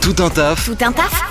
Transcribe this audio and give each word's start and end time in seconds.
Tout 0.00 0.14
un 0.22 0.28
taf, 0.28 0.66
Tout 0.66 0.84
un 0.84 0.92
taf 0.92 1.22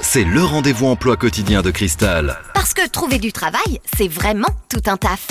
c'est 0.00 0.24
le 0.24 0.44
rendez-vous 0.44 0.88
emploi 0.88 1.16
quotidien 1.16 1.62
de 1.62 1.70
Cristal. 1.70 2.36
Parce 2.52 2.74
que 2.74 2.86
trouver 2.86 3.18
du 3.18 3.32
travail, 3.32 3.80
c'est 3.96 4.08
vraiment 4.08 4.48
tout 4.68 4.82
un 4.84 4.98
taf. 4.98 5.26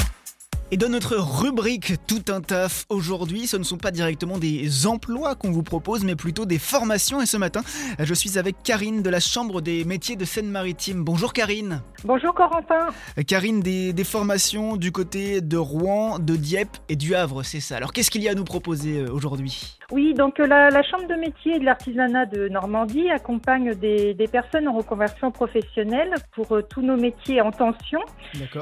Et 0.72 0.78
dans 0.78 0.90
notre 0.90 1.18
rubrique 1.18 1.96
Tout 2.08 2.24
un 2.30 2.42
taf 2.42 2.86
aujourd'hui, 2.90 3.46
ce 3.46 3.58
ne 3.58 3.64
sont 3.64 3.78
pas 3.78 3.92
directement 3.92 4.40
des 4.40 4.88
emplois 4.88 5.36
qu'on 5.36 5.52
vous 5.52 5.62
propose, 5.62 6.04
mais 6.04 6.16
plutôt 6.16 6.46
des 6.46 6.58
formations. 6.58 7.22
Et 7.22 7.28
ce 7.28 7.38
matin, 7.38 7.62
je 8.00 8.14
suis 8.14 8.40
avec 8.40 8.64
Karine 8.64 9.04
de 9.04 9.10
la 9.10 9.20
Chambre 9.20 9.62
des 9.62 9.84
métiers 9.84 10.16
de 10.16 10.26
Seine-Maritime. 10.26 11.04
Bonjour 11.04 11.34
Karine. 11.34 11.82
Bonjour 12.04 12.34
Corentin. 12.34 12.88
Karine, 13.28 13.60
des, 13.60 13.94
des 13.94 14.04
formations 14.04 14.78
du 14.78 14.92
côté 14.92 15.42
de 15.42 15.58
Rouen, 15.58 16.18
de 16.18 16.36
Dieppe 16.36 16.78
et 16.90 16.96
du 16.96 17.14
Havre, 17.14 17.44
c'est 17.44 17.60
ça. 17.60 17.78
Alors 17.78 17.94
qu'est-ce 17.94 18.10
qu'il 18.10 18.24
y 18.24 18.30
a 18.30 18.32
à 18.32 18.36
nous 18.36 18.46
proposer 18.46 19.00
euh, 19.00 19.12
aujourd'hui? 19.12 19.78
Oui, 19.92 20.14
donc 20.14 20.40
euh, 20.40 20.48
la, 20.48 20.70
la 20.70 20.84
Chambre 20.84 21.08
de 21.08 21.16
métier 21.16 21.56
et 21.56 21.60
de 21.60 21.66
l'artisanat 21.66 22.26
de 22.26 22.48
Normandie 22.48 23.10
accompagne 23.10 23.76
des, 23.76 24.14
des 24.14 24.28
personnes 24.28 24.68
en 24.68 24.74
reconversion 24.74 25.32
professionnelle 25.32 26.14
pour 26.34 26.52
euh, 26.56 26.62
tous 26.62 26.82
nos 26.82 26.96
métiers 26.98 27.42
en 27.42 27.52
tension. 27.52 28.00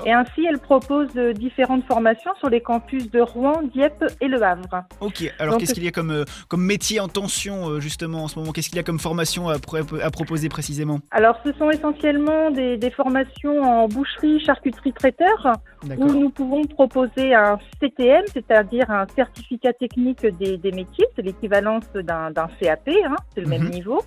Et 0.06 0.12
ainsi, 0.12 0.46
elle 0.50 0.58
propose 0.60 1.10
euh, 1.16 1.34
différentes 1.34 1.86
formations 1.86 2.32
sur 2.40 2.50
les 2.50 2.62
campus 2.62 3.10
de 3.12 3.22
Rouen, 3.22 3.62
Dieppe 3.74 4.04
et 4.22 4.28
Le 4.28 4.42
Havre. 4.42 4.84
Ok, 5.02 5.32
alors 5.40 5.58
qu'est-ce 5.58 5.74
qu'il 5.74 5.84
y 5.84 5.88
a 5.88 5.92
comme, 5.92 6.12
euh, 6.12 6.24
comme 6.48 6.64
métier 6.66 7.00
en 7.00 7.08
tension 7.08 7.80
justement 7.80 8.24
en 8.24 8.28
ce 8.28 8.40
moment? 8.40 8.52
Qu'est-ce 8.52 8.70
qu'il 8.70 8.78
y 8.78 8.80
a 8.80 8.84
comme 8.84 9.00
formation 9.00 9.50
à, 9.50 9.60
pro- 9.60 9.78
à 9.78 10.10
proposer 10.12 10.50
précisément? 10.50 11.00
Alors, 11.12 11.40
ce 11.46 11.54
sont 11.54 11.70
essentiellement 11.70 12.50
des, 12.52 12.78
des 12.78 12.90
formations 12.92 13.62
en 13.62 13.88
boucherie, 13.88 14.40
charcuterie, 14.44 14.94
traiteur, 14.94 15.54
où 15.98 16.06
nous 16.06 16.30
pouvons 16.30 16.66
proposer 16.66 17.34
un 17.34 17.60
CTM, 17.80 18.24
c'est-à-dire 18.34 18.90
un 18.90 19.06
certificat 19.16 19.74
technique 19.74 20.26
des, 20.38 20.58
des 20.58 20.72
métiers, 20.72 21.06
c'est 21.20 21.26
l'équivalence 21.26 21.84
d'un 21.96 22.32
CAP, 22.62 22.88
hein, 23.06 23.16
c'est 23.36 23.42
le 23.42 23.48
Mhm. 23.48 23.50
même 23.50 23.70
niveau. 23.70 24.02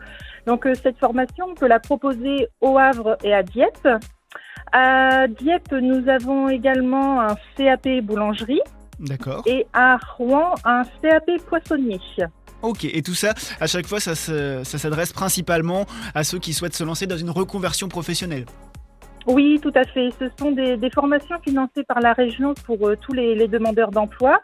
Donc 0.46 0.66
euh, 0.66 0.72
cette 0.74 0.98
formation, 0.98 1.44
on 1.50 1.54
peut 1.54 1.68
la 1.68 1.78
proposer 1.78 2.48
au 2.62 2.78
Havre 2.78 3.18
et 3.22 3.34
à 3.34 3.42
Dieppe. 3.42 3.86
À 4.72 5.26
Dieppe, 5.28 5.72
nous 5.72 6.08
avons 6.08 6.48
également 6.48 7.20
un 7.20 7.36
CAP 7.56 8.00
boulangerie 8.02 8.60
D'accord. 8.98 9.42
et 9.46 9.66
à 9.74 9.98
Rouen, 10.16 10.54
un 10.64 10.84
CAP 11.02 11.30
poissonnier. 11.46 12.00
Ok, 12.62 12.84
et 12.84 13.02
tout 13.02 13.14
ça, 13.14 13.34
à 13.60 13.66
chaque 13.66 13.86
fois, 13.86 14.00
ça 14.00 14.14
s'adresse 14.14 15.12
principalement 15.12 15.84
à 16.14 16.24
ceux 16.24 16.38
qui 16.38 16.54
souhaitent 16.54 16.76
se 16.76 16.84
lancer 16.84 17.06
dans 17.06 17.16
une 17.18 17.30
reconversion 17.30 17.88
professionnelle. 17.88 18.46
Oui, 19.26 19.60
tout 19.62 19.72
à 19.74 19.84
fait. 19.84 20.10
Ce 20.18 20.24
sont 20.38 20.50
des, 20.50 20.90
formations 20.90 21.38
financées 21.42 21.84
par 21.84 22.00
la 22.00 22.12
région 22.12 22.54
pour 22.66 22.88
euh, 22.88 22.96
tous 23.00 23.12
les, 23.12 23.48
demandeurs 23.48 23.90
d'emploi. 23.90 24.40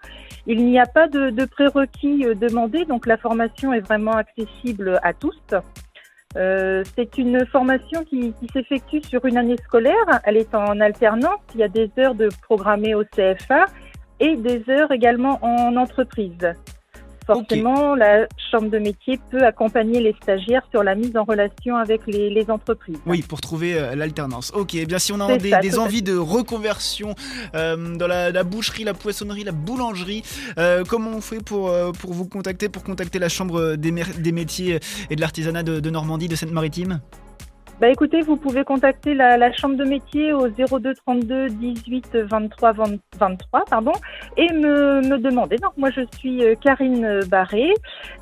Il 0.46 0.64
n'y 0.64 0.78
a 0.78 0.86
pas 0.86 1.08
de, 1.08 1.30
de 1.30 1.44
prérequis 1.44 2.24
euh, 2.24 2.34
demandés, 2.34 2.84
donc 2.84 3.06
la 3.06 3.16
formation 3.16 3.72
est 3.72 3.80
vraiment 3.80 4.12
accessible 4.12 4.98
à 5.02 5.12
tous. 5.12 5.40
Euh, 6.36 6.84
c'est 6.94 7.18
une 7.18 7.44
formation 7.46 8.04
qui, 8.04 8.32
qui 8.34 8.46
s'effectue 8.52 9.02
sur 9.02 9.24
une 9.24 9.38
année 9.38 9.56
scolaire. 9.64 10.20
Elle 10.24 10.36
est 10.36 10.54
en 10.54 10.78
alternance. 10.80 11.40
Il 11.54 11.60
y 11.60 11.64
a 11.64 11.68
des 11.68 11.90
heures 11.98 12.14
de 12.14 12.28
programmées 12.42 12.94
au 12.94 13.02
CFA 13.04 13.66
et 14.20 14.36
des 14.36 14.62
heures 14.68 14.92
également 14.92 15.38
en 15.42 15.76
entreprise. 15.76 16.54
Forcément, 17.34 17.94
la 17.94 18.26
chambre 18.50 18.70
de 18.70 18.78
métier 18.78 19.20
peut 19.30 19.44
accompagner 19.44 20.00
les 20.00 20.14
stagiaires 20.22 20.62
sur 20.70 20.82
la 20.82 20.94
mise 20.94 21.14
en 21.14 21.24
relation 21.24 21.76
avec 21.76 22.06
les, 22.06 22.30
les 22.30 22.50
entreprises. 22.50 22.96
Oui, 23.04 23.22
pour 23.22 23.42
trouver 23.42 23.78
euh, 23.78 23.94
l'alternance. 23.94 24.50
Ok, 24.54 24.74
eh 24.74 24.86
bien 24.86 24.98
si 24.98 25.12
on 25.12 25.20
a 25.20 25.36
des, 25.36 25.50
ça, 25.50 25.80
envies 25.80 26.02
de 26.02 26.16
reconversion 26.16 27.14
euh, 27.54 27.96
dans 27.96 28.06
la, 28.06 28.30
la 28.30 28.44
boucherie, 28.44 28.84
la 28.84 28.94
poissonnerie, 28.94 29.44
la 29.44 29.52
boulangerie, 29.52 30.22
euh, 30.58 30.84
comment 30.88 31.10
on 31.10 31.20
fait 31.20 31.44
pour, 31.44 31.70
pour 32.00 32.12
vous 32.14 32.26
contacter, 32.26 32.70
pour 32.70 32.82
contacter 32.82 33.18
la 33.18 33.28
Chambre 33.28 33.76
des, 33.76 33.92
métiers 34.32 34.80
et 35.10 35.16
de 35.16 35.20
l'artisanat 35.20 35.62
de, 35.62 35.80
de 35.80 35.90
Normandie, 35.90 36.28
de 36.28 36.36
Seine-Maritime 36.36 37.00
Bah 37.80 37.88
écoutez, 37.88 38.22
vous 38.22 38.36
pouvez 38.36 38.64
contacter 38.64 39.14
la, 39.14 39.36
la 39.36 39.52
chambre 39.52 39.76
de 39.76 39.84
métier 39.84 40.32
au 40.32 40.48
02 40.48 40.94
32 40.94 41.48
18 41.48 42.16
23 42.16 42.72
20 42.72 42.84
23 43.18 43.64
pardon 43.66 43.92
et 44.36 44.52
me, 44.52 45.00
me 45.00 45.18
demander. 45.18 45.56
Donc 45.58 45.76
moi 45.76 45.90
je 45.90 46.00
suis 46.16 46.44
euh, 46.44 46.54
Karine 46.60 47.20
Barré 47.28 47.72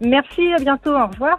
Merci, 0.00 0.52
à 0.52 0.58
bientôt, 0.58 0.94
au 0.94 1.06
revoir. 1.06 1.38